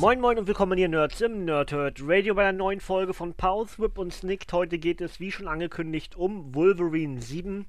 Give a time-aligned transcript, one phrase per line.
[0.00, 3.78] Moin Moin und willkommen hier Nerds im Nerdhurt Radio bei einer neuen Folge von Pause,
[3.80, 4.50] Whip und Snicked.
[4.50, 7.66] Heute geht es, wie schon angekündigt, um Wolverine 7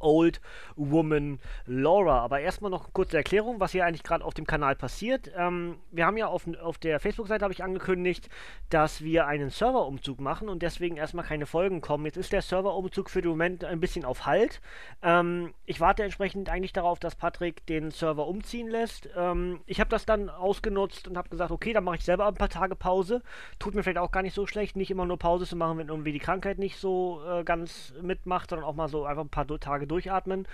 [0.00, 0.40] Old
[0.76, 2.20] Woman Laura.
[2.20, 5.30] Aber erstmal noch eine kurze Erklärung, was hier eigentlich gerade auf dem Kanal passiert.
[5.36, 8.28] Ähm, wir haben ja auf, auf der Facebook-Seite habe ich angekündigt,
[8.68, 12.06] dass wir einen Serverumzug machen und deswegen erstmal keine Folgen kommen.
[12.06, 14.60] Jetzt ist der Serverumzug für den Moment ein bisschen auf Halt.
[15.02, 19.08] Ähm, ich warte entsprechend eigentlich darauf, dass Patrick den Server umziehen lässt.
[19.16, 22.34] Ähm, ich habe das dann ausgenutzt und habe gesagt, okay, dann mache ich selber ein
[22.34, 23.22] paar Tage Pause.
[23.58, 25.88] Tut mir vielleicht auch gar nicht so schlecht, nicht immer nur Pause zu machen, wenn
[25.88, 29.46] irgendwie die Krankheit nicht so äh, ganz mitmacht, sondern auch mal so einfach ein paar
[29.58, 30.46] Tage durchatmen.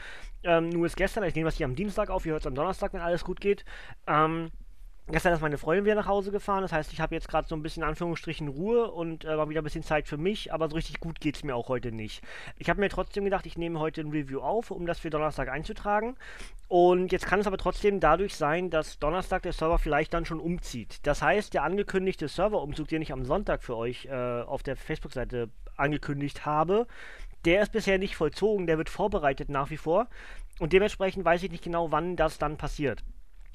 [0.42, 2.54] Ähm, nur ist gestern, ich nehme das hier am Dienstag auf, ihr hört es am
[2.54, 3.64] Donnerstag, wenn alles gut geht.
[4.06, 4.50] Ähm,
[5.08, 7.54] Gestern ist meine Freundin wieder nach Hause gefahren, das heißt, ich habe jetzt gerade so
[7.54, 10.74] ein bisschen Anführungsstrichen Ruhe und äh, war wieder ein bisschen Zeit für mich, aber so
[10.74, 12.24] richtig gut geht es mir auch heute nicht.
[12.58, 15.48] Ich habe mir trotzdem gedacht, ich nehme heute ein Review auf, um das für Donnerstag
[15.48, 16.16] einzutragen.
[16.66, 20.40] Und jetzt kann es aber trotzdem dadurch sein, dass Donnerstag der Server vielleicht dann schon
[20.40, 20.98] umzieht.
[21.04, 25.50] Das heißt, der angekündigte Serverumzug, den ich am Sonntag für euch äh, auf der Facebook-Seite
[25.76, 26.88] angekündigt habe,
[27.46, 30.08] der ist bisher nicht vollzogen, der wird vorbereitet nach wie vor.
[30.58, 33.04] Und dementsprechend weiß ich nicht genau, wann das dann passiert.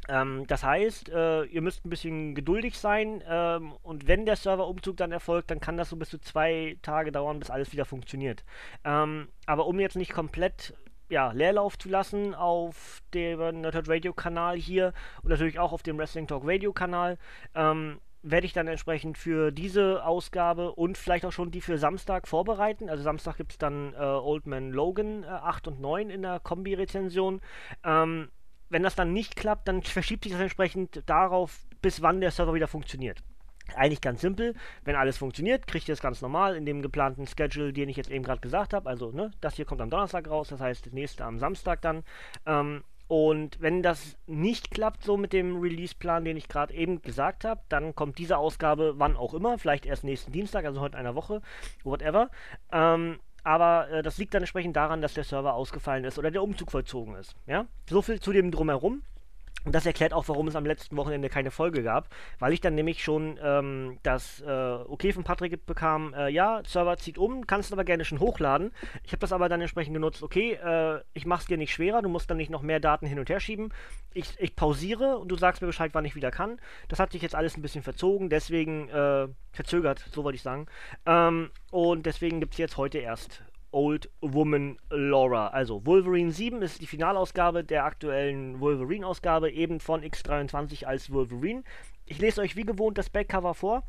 [0.09, 4.97] Ähm, das heißt, äh, ihr müsst ein bisschen geduldig sein ähm, und wenn der Serverumzug
[4.97, 8.43] dann erfolgt, dann kann das so bis zu zwei Tage dauern, bis alles wieder funktioniert.
[8.83, 10.73] Ähm, aber um jetzt nicht komplett
[11.09, 15.97] ja, Leerlauf zu lassen auf dem Nerdhurt Radio Kanal hier und natürlich auch auf dem
[15.97, 17.17] Wrestling Talk Radio Kanal,
[17.53, 22.27] ähm, werde ich dann entsprechend für diese Ausgabe und vielleicht auch schon die für Samstag
[22.27, 22.89] vorbereiten.
[22.89, 26.39] Also Samstag gibt es dann äh, Old Man Logan äh, 8 und 9 in der
[26.39, 27.41] Kombi-Rezension.
[27.83, 28.29] Ähm,
[28.69, 32.53] wenn das dann nicht klappt, dann verschiebt sich das entsprechend darauf, bis wann der Server
[32.53, 33.21] wieder funktioniert.
[33.75, 37.73] Eigentlich ganz simpel, wenn alles funktioniert, kriegt ihr es ganz normal in dem geplanten Schedule,
[37.73, 38.89] den ich jetzt eben gerade gesagt habe.
[38.89, 42.03] Also, ne, das hier kommt am Donnerstag raus, das heißt, das nächste am Samstag dann.
[42.45, 47.43] Ähm, und wenn das nicht klappt, so mit dem Release-Plan, den ich gerade eben gesagt
[47.43, 51.01] habe, dann kommt diese Ausgabe wann auch immer, vielleicht erst nächsten Dienstag, also heute in
[51.01, 51.41] einer Woche,
[51.83, 52.29] whatever.
[52.71, 56.41] Ähm, aber äh, das liegt dann entsprechend daran, dass der Server ausgefallen ist oder der
[56.41, 57.35] Umzug vollzogen ist.
[57.47, 57.65] Ja?
[57.89, 59.01] So viel zu dem Drumherum.
[59.63, 62.73] Und das erklärt auch, warum es am letzten Wochenende keine Folge gab, weil ich dann
[62.73, 67.71] nämlich schon ähm, das äh, Okay von Patrick bekam, äh, ja, Server zieht um, kannst
[67.71, 68.71] aber gerne schon hochladen.
[69.03, 72.09] Ich habe das aber dann entsprechend genutzt, okay, äh, ich mach's dir nicht schwerer, du
[72.09, 73.71] musst dann nicht noch mehr Daten hin und her schieben.
[74.13, 76.59] Ich, ich pausiere und du sagst mir Bescheid, wann ich wieder kann.
[76.87, 80.65] Das hat sich jetzt alles ein bisschen verzogen, deswegen äh, verzögert, so wollte ich sagen.
[81.05, 85.47] Ähm, und deswegen gibt es jetzt heute erst Old Woman Laura.
[85.47, 91.63] Also Wolverine 7 ist die Finalausgabe der aktuellen Wolverine-Ausgabe, eben von X23 als Wolverine.
[92.05, 93.83] Ich lese euch wie gewohnt das Backcover vor.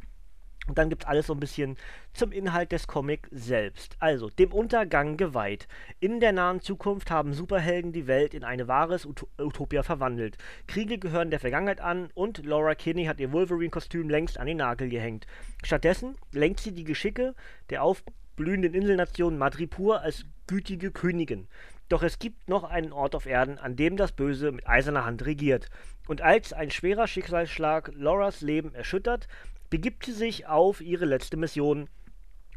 [0.69, 1.76] Und dann gibt es alles so ein bisschen
[2.12, 3.97] zum Inhalt des Comics selbst.
[3.98, 5.66] Also, dem Untergang geweiht.
[5.99, 10.38] In der nahen Zukunft haben Superhelden die Welt in eine wahres Ut Utopia verwandelt.
[10.69, 14.88] Kriege gehören der Vergangenheit an und Laura Kinney hat ihr Wolverine-Kostüm längst an den Nagel
[14.88, 15.26] gehängt.
[15.64, 17.34] Stattdessen lenkt sie die Geschicke
[17.70, 18.04] der auf
[18.42, 21.47] blühenden Inselnation Madripur als gütige Königin.
[21.88, 25.25] Doch es gibt noch einen Ort auf Erden, an dem das Böse mit eiserner Hand
[25.25, 25.70] regiert.
[26.08, 29.28] Und als ein schwerer Schicksalsschlag Lauras Leben erschüttert,
[29.70, 31.88] begibt sie sich auf ihre letzte Mission,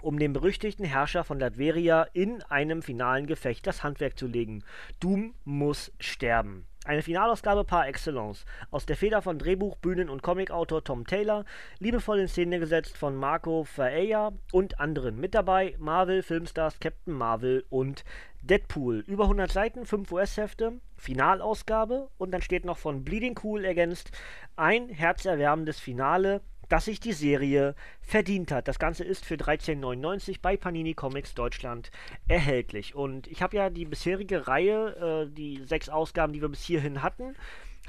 [0.02, 4.64] um dem berüchtigten Herrscher von Latveria in einem finalen Gefecht das Handwerk zu legen.
[5.00, 6.66] Doom muss sterben.
[6.86, 8.46] Eine Finalausgabe par excellence.
[8.70, 11.44] Aus der Feder von Drehbuch, Bühnen- und Comicautor Tom Taylor,
[11.80, 15.20] liebevoll in Szene gesetzt von Marco Faella und anderen.
[15.20, 18.06] Mit dabei Marvel, Filmstars, Captain Marvel und
[18.44, 19.00] Deadpool.
[19.08, 24.12] Über 100 Seiten, 5 US-Hefte, Finalausgabe und dann steht noch von Bleeding Cool ergänzt
[24.56, 28.68] ein herzerwärmendes Finale dass sich die Serie verdient hat.
[28.68, 31.92] Das Ganze ist für 13,99 bei Panini Comics Deutschland
[32.28, 32.96] erhältlich.
[32.96, 37.02] Und ich habe ja die bisherige Reihe, äh, die sechs Ausgaben, die wir bis hierhin
[37.02, 37.36] hatten,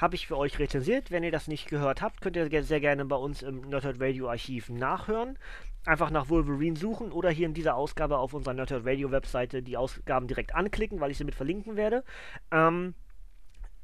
[0.01, 1.11] habe ich für euch rezensiert.
[1.11, 4.29] Wenn ihr das nicht gehört habt, könnt ihr sehr gerne bei uns im Nerdhurt Radio
[4.29, 5.39] Archiv nachhören.
[5.85, 9.77] Einfach nach Wolverine suchen oder hier in dieser Ausgabe auf unserer Nerdhurt Radio Webseite die
[9.77, 12.05] Ausgaben direkt anklicken, weil ich sie mit verlinken werde.
[12.51, 12.95] Ähm,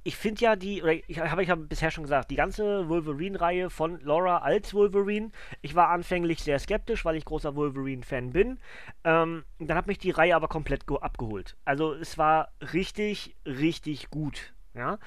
[0.04, 3.70] ich finde ja die, oder ich habe ich hab bisher schon gesagt, die ganze Wolverine-Reihe
[3.70, 8.58] von Laura als Wolverine, ich war anfänglich sehr skeptisch, weil ich großer Wolverine-Fan bin.
[9.04, 11.56] Ähm, dann hat mich die Reihe aber komplett abgeholt.
[11.64, 14.52] Also es war richtig, richtig gut.
[14.74, 14.98] Ja,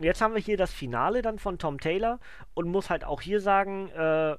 [0.00, 2.20] jetzt haben wir hier das Finale dann von Tom Taylor
[2.52, 4.36] und muss halt auch hier sagen, äh,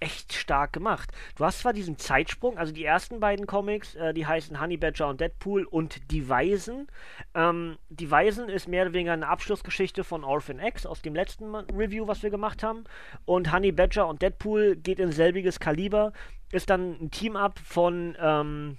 [0.00, 1.10] echt stark gemacht.
[1.36, 5.08] Du hast zwar diesen Zeitsprung, also die ersten beiden Comics, äh, die heißen Honey Badger
[5.08, 6.88] und Deadpool und Die Weisen.
[7.34, 11.54] Ähm, die Weisen ist mehr oder weniger eine Abschlussgeschichte von Orphan X aus dem letzten
[11.54, 12.84] Review, was wir gemacht haben.
[13.24, 16.12] Und Honey Badger und Deadpool geht in selbiges Kaliber,
[16.52, 18.78] ist dann ein Team-Up von, ähm,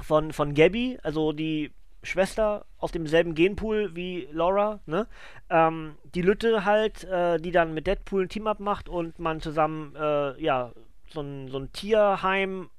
[0.00, 1.72] von, von Gabby, also die
[2.04, 5.06] Schwester aus demselben Genpool wie Laura, ne?
[5.50, 9.94] Ähm, die Lütte halt, äh, die dann mit Deadpool ein Team-Up macht und man zusammen,
[9.96, 10.72] äh, ja,
[11.08, 12.70] so ein, so ein Tierheim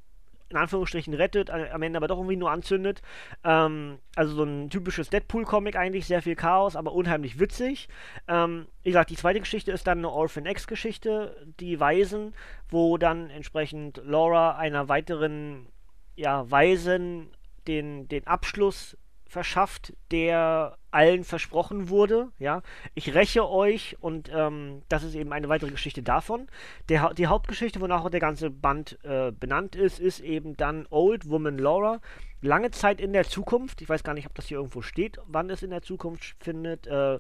[0.50, 3.02] in Anführungsstrichen rettet, am Ende aber doch irgendwie nur anzündet.
[3.44, 7.90] Ähm, also so ein typisches Deadpool-Comic eigentlich, sehr viel Chaos, aber unheimlich witzig.
[8.28, 12.34] Ähm, wie gesagt, die zweite Geschichte ist dann eine Orphan X-Geschichte, die Weisen,
[12.70, 15.68] wo dann entsprechend Laura einer weiteren,
[16.16, 17.32] ja, Weisen
[17.68, 22.30] den, den Abschluss verschafft, der allen versprochen wurde.
[22.40, 22.62] Ja,
[22.94, 26.48] ich räche euch und ähm, das ist eben eine weitere Geschichte davon.
[26.90, 31.58] Der, die Hauptgeschichte, wonach der ganze Band äh, benannt ist, ist eben dann Old Woman
[31.58, 32.00] Laura.
[32.42, 33.82] Lange Zeit in der Zukunft.
[33.82, 36.88] Ich weiß gar nicht, ob das hier irgendwo steht, wann es in der Zukunft findet.
[36.88, 37.20] Äh,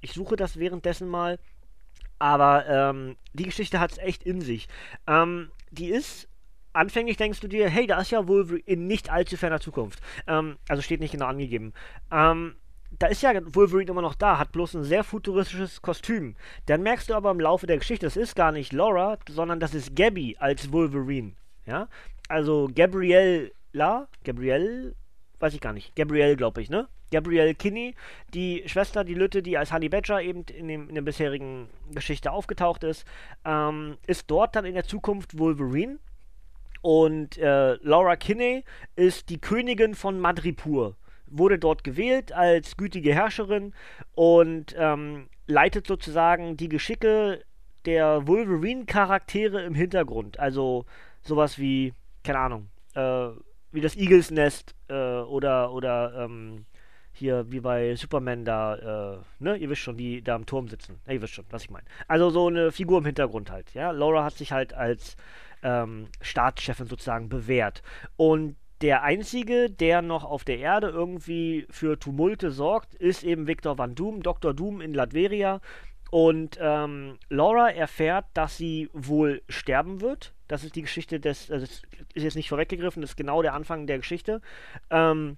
[0.00, 1.38] ich suche das währenddessen mal.
[2.18, 4.68] Aber ähm, die Geschichte hat es echt in sich.
[5.06, 6.28] Ähm, die ist
[6.76, 10.00] anfänglich denkst du dir, hey, da ist ja wohl in nicht allzu ferner Zukunft.
[10.26, 11.72] Ähm, also steht nicht genau angegeben.
[12.12, 12.56] Ähm,
[12.98, 16.36] da ist ja Wolverine immer noch da, hat bloß ein sehr futuristisches Kostüm.
[16.66, 19.74] Dann merkst du aber im Laufe der Geschichte, das ist gar nicht Laura, sondern das
[19.74, 21.32] ist Gabby als Wolverine.
[21.66, 21.88] Ja?
[22.28, 24.94] Also Gabrielle La, Gabrielle,
[25.40, 25.94] weiß ich gar nicht.
[25.96, 26.88] Gabrielle, glaube ich, ne?
[27.12, 27.94] Gabrielle Kinney,
[28.34, 32.32] die Schwester, die Lütte, die als Honey Badger eben in, dem, in der bisherigen Geschichte
[32.32, 33.04] aufgetaucht ist,
[33.44, 35.98] ähm, ist dort dann in der Zukunft Wolverine
[36.80, 38.64] und äh, Laura Kinney
[38.94, 40.96] ist die Königin von Madripur.
[41.26, 43.74] Wurde dort gewählt als gütige Herrscherin
[44.14, 47.42] und ähm, leitet sozusagen die Geschicke
[47.84, 50.38] der Wolverine-Charaktere im Hintergrund.
[50.38, 50.84] Also
[51.22, 53.28] sowas wie, keine Ahnung, äh,
[53.72, 56.66] wie das Eagles Nest äh, oder, oder ähm,
[57.12, 61.00] hier wie bei Superman da, äh, ne, ihr wisst schon, die da am Turm sitzen.
[61.06, 61.86] Ja, ihr wisst schon, was ich meine.
[62.08, 63.90] Also so eine Figur im Hintergrund halt, ja.
[63.90, 65.16] Laura hat sich halt als
[65.62, 67.82] ähm, Staatschefin sozusagen bewährt.
[68.16, 73.78] Und der einzige, der noch auf der Erde irgendwie für Tumulte sorgt, ist eben Victor
[73.78, 74.52] Van Doom, Dr.
[74.52, 75.60] Doom in Latveria.
[76.10, 80.34] Und ähm, Laura erfährt, dass sie wohl sterben wird.
[80.46, 81.82] Das ist die Geschichte des, also das
[82.14, 84.40] ist jetzt nicht vorweggegriffen, das ist genau der Anfang der Geschichte.
[84.90, 85.36] Ähm,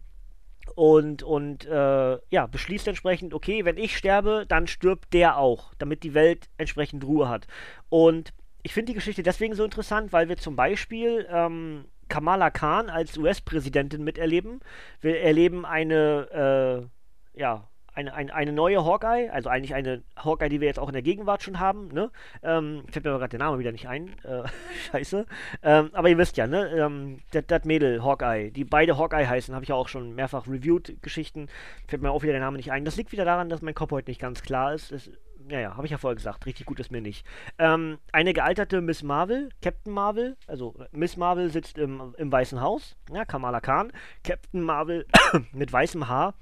[0.74, 6.02] und, und äh, ja, beschließt entsprechend, okay, wenn ich sterbe, dann stirbt der auch, damit
[6.02, 7.46] die Welt entsprechend Ruhe hat.
[7.88, 12.90] Und ich finde die Geschichte deswegen so interessant, weil wir zum Beispiel ähm, Kamala Khan
[12.90, 14.60] als US-Präsidentin miterleben.
[15.00, 16.88] Wir erleben eine,
[17.34, 17.69] äh, ja,
[17.99, 21.02] eine, eine, eine neue Hawkeye, also eigentlich eine Hawkeye, die wir jetzt auch in der
[21.02, 22.10] Gegenwart schon haben, ne?
[22.44, 24.14] Ähm, fällt mir aber gerade der Name wieder nicht ein.
[24.22, 24.44] Äh,
[24.93, 25.26] scheiße.
[25.62, 26.69] Ähm, aber ihr wisst ja, ne?
[26.70, 31.02] Ähm, das Mädel, Hawkeye, die beide Hawkeye heißen, habe ich ja auch schon mehrfach reviewed,
[31.02, 31.49] Geschichten.
[31.88, 32.84] Fällt mir auch wieder der Name nicht ein.
[32.84, 34.93] Das liegt wieder daran, dass mein Kopf heute nicht ganz klar ist.
[34.93, 35.11] Es
[35.48, 37.26] ja, ja, habe ich ja vorher gesagt, richtig gut ist mir nicht.
[37.58, 42.96] Ähm, eine gealterte Miss Marvel, Captain Marvel, also Miss Marvel sitzt im, im Weißen Haus,
[43.12, 43.92] ja, Kamala Khan.
[44.24, 45.06] Captain Marvel
[45.52, 46.34] mit weißem Haar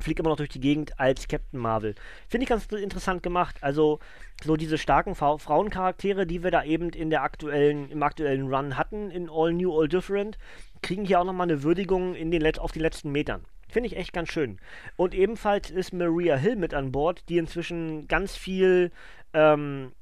[0.00, 1.94] fliegt immer noch durch die Gegend als Captain Marvel.
[2.28, 3.56] Finde ich ganz interessant gemacht.
[3.60, 3.98] Also
[4.42, 8.76] so diese starken Fa Frauencharaktere, die wir da eben in der aktuellen, im aktuellen Run
[8.76, 10.38] hatten, in All New, All Different,
[10.82, 13.44] kriegen hier auch nochmal eine Würdigung in den auf die letzten Metern.
[13.70, 14.58] Finde ich echt ganz schön.
[14.96, 18.90] Und ebenfalls ist Maria Hill mit an Bord, die inzwischen ganz viel
[19.32, 19.92] ähm,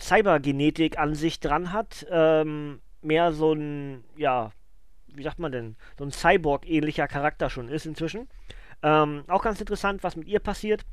[0.00, 2.06] Cybergenetik an sich dran hat.
[2.10, 4.52] Ähm, mehr so ein, ja,
[5.08, 8.28] wie sagt man denn, so ein Cyborg-ähnlicher Charakter schon ist inzwischen.
[8.82, 10.84] Ähm, auch ganz interessant, was mit ihr passiert.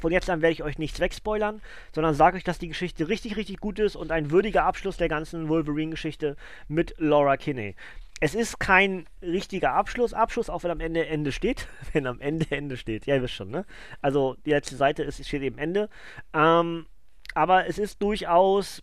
[0.00, 1.60] Von jetzt an werde ich euch nichts wegspoilern,
[1.92, 5.08] sondern sage euch, dass die Geschichte richtig, richtig gut ist und ein würdiger Abschluss der
[5.08, 6.36] ganzen Wolverine-Geschichte
[6.68, 7.74] mit Laura Kinney
[8.20, 11.68] es ist kein richtiger Abschluss, Abschluss, auch wenn am Ende Ende steht.
[11.92, 13.06] wenn am Ende Ende steht.
[13.06, 13.64] Ja, ihr wisst schon, ne?
[14.00, 15.88] Also die letzte Seite ist, steht eben Ende.
[16.34, 16.86] Ähm,
[17.34, 18.82] aber es ist durchaus,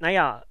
[0.00, 0.44] naja,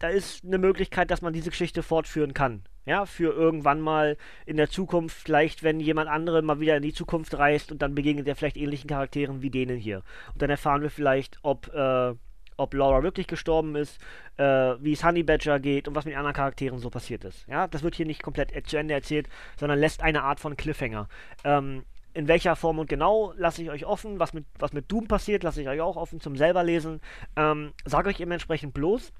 [0.00, 2.64] da ist eine Möglichkeit, dass man diese Geschichte fortführen kann.
[2.86, 6.94] Ja, für irgendwann mal in der Zukunft, vielleicht wenn jemand andere mal wieder in die
[6.94, 10.02] Zukunft reist und dann begegnet er vielleicht ähnlichen Charakteren wie denen hier.
[10.32, 12.14] Und dann erfahren wir vielleicht, ob äh,
[12.60, 13.98] ob Laura wirklich gestorben ist,
[14.36, 17.46] äh, wie es Honey Badger geht und was mit den anderen Charakteren so passiert ist.
[17.48, 21.08] Ja, das wird hier nicht komplett zu Ende erzählt, sondern lässt eine Art von Cliffhanger.
[21.44, 24.18] Ähm, in welcher Form und genau lasse ich euch offen.
[24.18, 27.00] Was mit, was mit Doom passiert, lasse ich euch auch offen zum selber lesen.
[27.36, 29.12] Ähm, sage euch eben entsprechend bloß,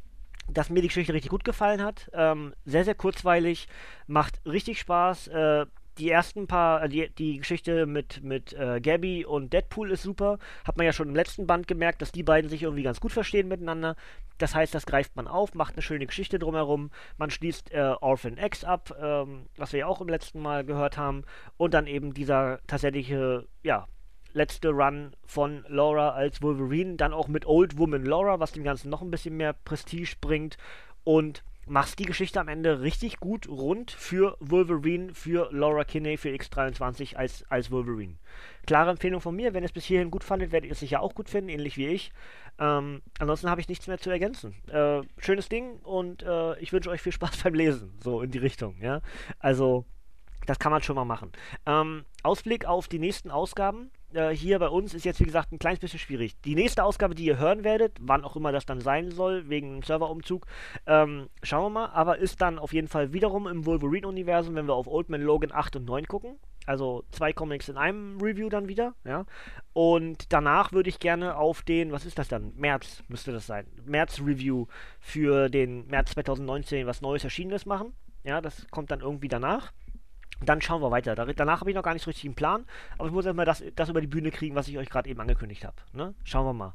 [0.48, 2.10] dass mir die Geschichte richtig gut gefallen hat.
[2.12, 3.68] Ähm, sehr, sehr kurzweilig,
[4.06, 5.28] macht richtig Spaß.
[5.28, 5.66] Äh,
[6.00, 10.38] die ersten paar, äh, die, die Geschichte mit, mit äh, Gabby und Deadpool ist super.
[10.64, 13.12] Hat man ja schon im letzten Band gemerkt, dass die beiden sich irgendwie ganz gut
[13.12, 13.96] verstehen miteinander.
[14.38, 16.90] Das heißt, das greift man auf, macht eine schöne Geschichte drumherum.
[17.18, 20.96] Man schließt äh, Orphan X ab, ähm, was wir ja auch im letzten Mal gehört
[20.96, 21.24] haben.
[21.58, 23.86] Und dann eben dieser tatsächliche, ja,
[24.32, 26.96] letzte Run von Laura als Wolverine.
[26.96, 30.56] Dann auch mit Old Woman Laura, was dem Ganzen noch ein bisschen mehr Prestige bringt.
[31.04, 36.30] Und machst die Geschichte am Ende richtig gut rund für Wolverine, für Laura Kinney, für
[36.30, 38.16] X23 als, als Wolverine.
[38.66, 41.00] Klare Empfehlung von mir, wenn ihr es bis hierhin gut fandet, werdet ihr es sicher
[41.00, 42.12] auch gut finden, ähnlich wie ich.
[42.58, 44.54] Ähm, ansonsten habe ich nichts mehr zu ergänzen.
[44.68, 48.38] Äh, schönes Ding und äh, ich wünsche euch viel Spaß beim Lesen, so in die
[48.38, 49.00] Richtung, ja.
[49.38, 49.84] Also,
[50.46, 51.32] das kann man schon mal machen.
[51.66, 55.58] Ähm, Ausblick auf die nächsten Ausgaben äh, hier bei uns ist jetzt, wie gesagt, ein
[55.58, 56.40] kleines bisschen schwierig.
[56.42, 59.74] Die nächste Ausgabe, die ihr hören werdet, wann auch immer das dann sein soll, wegen
[59.74, 60.46] dem Serverumzug,
[60.86, 64.74] ähm, schauen wir mal, aber ist dann auf jeden Fall wiederum im Wolverine-Universum, wenn wir
[64.74, 66.38] auf Old Man Logan 8 und 9 gucken.
[66.66, 69.24] Also zwei Comics in einem Review dann wieder, ja.
[69.72, 72.52] Und danach würde ich gerne auf den, was ist das dann?
[72.56, 73.66] März müsste das sein.
[73.86, 74.66] März-Review
[75.00, 77.92] für den März 2019 was Neues Erschienenes machen.
[78.24, 79.72] Ja, das kommt dann irgendwie danach.
[80.44, 81.14] Dann schauen wir weiter.
[81.14, 82.64] danach habe ich noch gar nicht so richtig einen Plan,
[82.96, 85.20] aber ich muss erstmal das, das über die Bühne kriegen, was ich euch gerade eben
[85.20, 85.76] angekündigt habe.
[85.92, 86.14] Ne?
[86.24, 86.74] Schauen wir mal.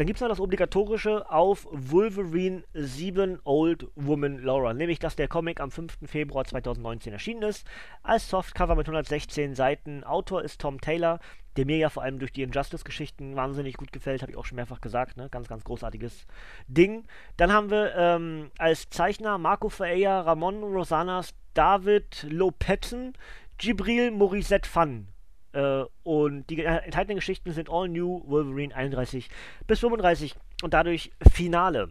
[0.00, 5.28] Dann gibt es noch das obligatorische auf Wolverine 7 Old Woman Laura, nämlich dass der
[5.28, 5.98] Comic am 5.
[6.06, 7.66] Februar 2019 erschienen ist,
[8.02, 10.02] als Softcover mit 116 Seiten.
[10.02, 11.20] Autor ist Tom Taylor,
[11.56, 14.56] der mir ja vor allem durch die Injustice-Geschichten wahnsinnig gut gefällt, habe ich auch schon
[14.56, 15.28] mehrfach gesagt, ne?
[15.30, 16.26] ganz, ganz großartiges
[16.68, 17.04] Ding.
[17.36, 23.14] Dann haben wir ähm, als Zeichner Marco Ferreira, Ramon Rosanas, David Lopetzen,
[23.58, 25.08] Gibril Morissette Fan.
[25.52, 29.28] Äh, und die enthaltenen Geschichten sind All New Wolverine 31
[29.66, 31.90] bis 35 und dadurch Finale.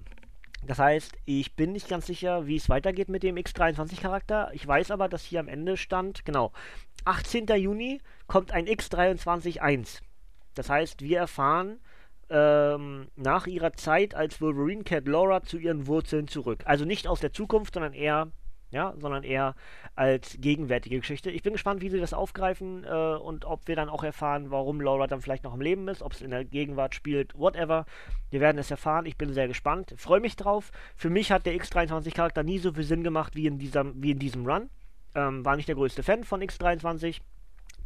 [0.66, 4.52] Das heißt, ich bin nicht ganz sicher, wie es weitergeht mit dem X23-Charakter.
[4.54, 6.52] Ich weiß aber, dass hier am Ende stand, genau,
[7.06, 7.48] 18.
[7.48, 10.02] Juni kommt ein X23-1.
[10.56, 11.80] Das heißt, wir erfahren
[12.30, 16.64] ähm, nach ihrer Zeit als Wolverine Cat Laura zu ihren Wurzeln zurück.
[16.66, 18.28] Also nicht aus der Zukunft, sondern eher
[18.72, 19.56] ja, sondern eher
[19.96, 21.32] als gegenwärtige Geschichte.
[21.32, 24.80] Ich bin gespannt, wie sie das aufgreifen äh, und ob wir dann auch erfahren, warum
[24.82, 27.86] Laura dann vielleicht noch im Leben ist, ob es in der Gegenwart spielt, whatever.
[28.30, 29.06] Wir werden es erfahren.
[29.06, 30.72] Ich bin sehr gespannt, freue mich drauf.
[30.96, 34.20] Für mich hat der X23-Charakter nie so viel Sinn gemacht wie in, dieser, wie in
[34.20, 34.70] diesem Run.
[35.16, 37.22] Ähm, war nicht der größte Fan von X23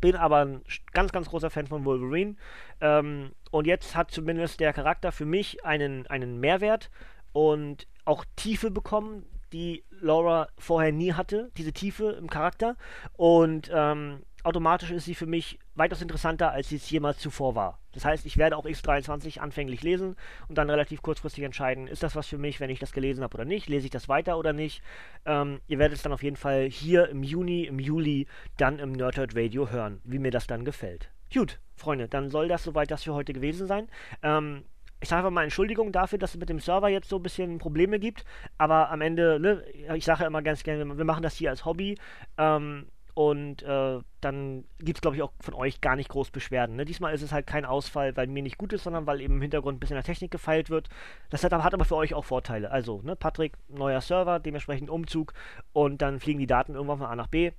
[0.02, 0.62] bin aber ein
[0.92, 2.36] ganz, ganz großer Fan von Wolverine.
[2.82, 6.92] Ähm, und jetzt hat zumindest der Charakter für mich einen, einen Mehrwert
[7.32, 12.76] und auch Tiefe bekommen, die Laura vorher nie hatte, diese Tiefe im Charakter.
[13.14, 17.80] Und ähm, automatisch ist sie für mich weitaus interessanter, als sie es jemals zuvor war.
[17.94, 20.16] Das heißt, ich werde auch X23 anfänglich lesen
[20.48, 23.36] und dann relativ kurzfristig entscheiden, ist das was für mich, wenn ich das gelesen habe
[23.36, 24.82] oder nicht, lese ich das weiter oder nicht.
[25.26, 28.92] Ähm, ihr werdet es dann auf jeden Fall hier im Juni, im Juli, dann im
[28.92, 31.10] Nerdhurt Radio hören, wie mir das dann gefällt.
[31.34, 33.88] Gut, Freunde, dann soll das soweit das für heute gewesen sein.
[34.22, 34.64] Ähm,
[35.04, 37.60] ich sage einfach mal Entschuldigung dafür, dass es mit dem Server jetzt so ein bisschen
[37.60, 38.26] Probleme gibt.
[38.58, 39.64] Aber am Ende, ne,
[39.96, 41.98] ich sage ja immer ganz gerne, wir machen das hier als Hobby.
[42.38, 46.76] Ähm, und äh, dann gibt es, glaube ich, auch von euch gar nicht groß Beschwerden.
[46.76, 46.86] Ne?
[46.86, 49.42] Diesmal ist es halt kein Ausfall, weil mir nicht gut ist, sondern weil eben im
[49.42, 50.90] Hintergrund ein bisschen der Technik gefeilt wird.
[51.30, 52.72] Das hat, hat aber für euch auch Vorteile.
[52.72, 55.34] Also, ne, Patrick, neuer Server, dementsprechend Umzug
[55.74, 57.52] und dann fliegen die Daten irgendwann von A nach B.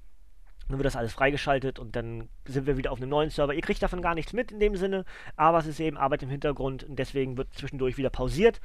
[0.68, 3.54] Dann wird das alles freigeschaltet und dann sind wir wieder auf einem neuen Server.
[3.54, 5.04] Ihr kriegt davon gar nichts mit in dem Sinne,
[5.36, 8.60] aber es ist eben Arbeit im Hintergrund und deswegen wird zwischendurch wieder pausiert,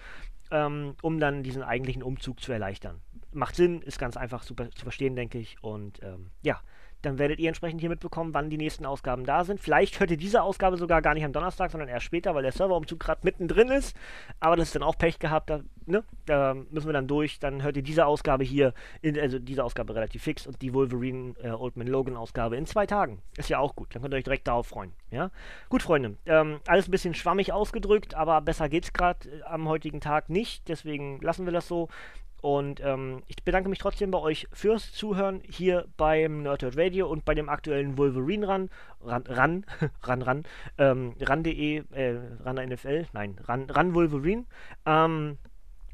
[0.52, 3.02] ähm, um dann diesen eigentlichen Umzug zu erleichtern.
[3.32, 5.58] Macht Sinn, ist ganz einfach super zu verstehen, denke ich.
[5.62, 6.62] Und ähm, ja,
[7.02, 9.60] dann werdet ihr entsprechend hier mitbekommen, wann die nächsten Ausgaben da sind.
[9.60, 12.52] Vielleicht hört ihr diese Ausgabe sogar gar nicht am Donnerstag, sondern erst später, weil der
[12.52, 13.96] Serverumzug gerade mittendrin ist.
[14.40, 16.04] Aber das ist dann auch Pech gehabt, da, ne?
[16.26, 17.40] da müssen wir dann durch.
[17.40, 21.36] Dann hört ihr diese Ausgabe hier, in, also diese Ausgabe relativ fix und die Wolverine
[21.42, 23.22] äh, Old Man Logan Ausgabe in zwei Tagen.
[23.38, 24.92] Ist ja auch gut, dann könnt ihr euch direkt darauf freuen.
[25.12, 25.32] Ja?
[25.70, 30.02] Gut, Freunde, ähm, alles ein bisschen schwammig ausgedrückt, aber besser geht's gerade äh, am heutigen
[30.02, 30.68] Tag nicht.
[30.68, 31.88] Deswegen lassen wir das so.
[32.42, 37.26] Und ähm, ich bedanke mich trotzdem bei euch fürs Zuhören hier beim Nerdhurt Radio und
[37.26, 38.70] bei dem aktuellen Wolverine Run,
[39.02, 39.66] ran, ran,
[40.04, 40.44] ran, ran,
[40.78, 44.46] ähm, ran.de, äh, ran NFL, nein, ran, ran Wolverine.
[44.86, 45.38] Ähm,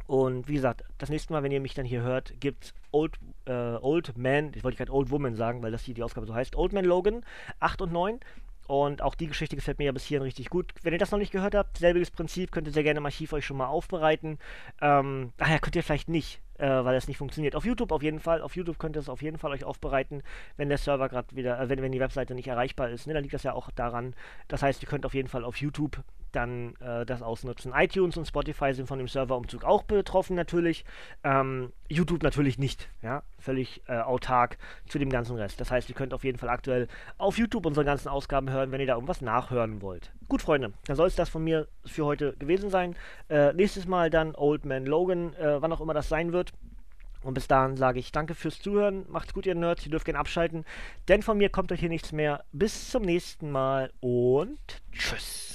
[0.08, 3.52] und wie gesagt, das nächste Mal, wenn ihr mich dann hier hört, gibt's Old, äh,
[3.52, 6.56] Old Man, ich wollte gerade Old Woman sagen, weil das hier die Ausgabe so heißt,
[6.56, 7.25] Old Man Logan
[7.60, 8.20] 8 und 9.
[8.67, 10.74] Und auch die Geschichte gefällt mir ja bis hierhin richtig gut.
[10.81, 13.34] Wenn ihr das noch nicht gehört habt, selbiges Prinzip, könnt ihr sehr gerne im Archiv
[13.34, 14.39] euch schon mal aufbereiten.
[14.81, 17.55] Ähm, ach ja, könnt ihr vielleicht nicht, äh, weil das nicht funktioniert.
[17.55, 18.41] Auf YouTube auf jeden Fall.
[18.41, 20.24] Auf YouTube könnt ihr es auf jeden Fall euch aufbereiten,
[20.57, 23.05] wenn der Server gerade wieder, äh, wenn, wenn die Webseite nicht erreichbar ist.
[23.05, 23.13] Ne?
[23.13, 24.15] Dann liegt das ja auch daran.
[24.48, 26.03] Das heißt, ihr könnt auf jeden Fall auf YouTube
[26.36, 27.74] dann äh, das ausnutzen.
[27.75, 30.86] iTunes und Spotify sind von dem Serverumzug auch betroffen natürlich.
[31.24, 35.60] Ähm, YouTube natürlich nicht, ja, völlig äh, autark zu dem ganzen Rest.
[35.60, 36.88] Das heißt, ihr könnt auf jeden Fall aktuell
[37.18, 40.12] auf YouTube unsere ganzen Ausgaben hören, wenn ihr da irgendwas nachhören wollt.
[40.27, 42.96] Gut, Freunde, dann soll es das von mir für heute gewesen sein.
[43.30, 46.51] Äh, nächstes Mal dann Old Man Logan, äh, wann auch immer das sein wird.
[47.25, 49.06] Und bis dahin sage ich danke fürs Zuhören.
[49.10, 49.84] Macht's gut, ihr Nerds.
[49.84, 50.63] Ihr dürft gerne abschalten.
[51.08, 52.46] Denn von mir kommt euch hier nichts mehr.
[52.51, 54.60] Bis zum nächsten Mal und
[54.92, 55.55] tschüss.